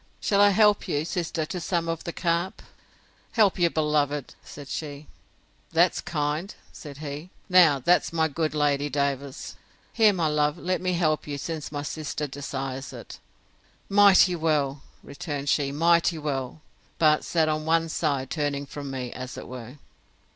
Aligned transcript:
Shall 0.19 0.41
I 0.41 0.49
help 0.49 0.87
you, 0.87 1.05
sister, 1.05 1.45
to 1.45 1.59
some 1.59 1.87
of 1.87 2.05
the 2.05 2.11
carp? 2.11 2.63
Help 3.33 3.59
your 3.59 3.69
beloved! 3.69 4.33
said 4.43 4.67
she. 4.67 5.05
That's 5.71 6.01
kind! 6.01 6.55
said 6.73 6.97
he.—Now, 6.97 7.77
that's 7.77 8.11
my 8.11 8.27
good 8.27 8.55
Lady 8.55 8.89
Davers! 8.89 9.57
Here, 9.93 10.11
my 10.11 10.25
love, 10.25 10.57
let 10.57 10.81
me 10.81 10.93
help 10.93 11.27
you, 11.27 11.37
since 11.37 11.71
my 11.71 11.83
sister 11.83 12.25
desires 12.25 12.91
it.—Mighty 12.93 14.35
well, 14.37 14.81
returned 15.03 15.49
she, 15.49 15.71
mighty 15.71 16.17
well!—But 16.17 17.23
sat 17.23 17.47
on 17.47 17.65
one 17.67 17.87
side, 17.87 18.31
turning 18.31 18.65
from 18.65 18.89
me, 18.89 19.11
as 19.13 19.37
it 19.37 19.47
were. 19.47 19.77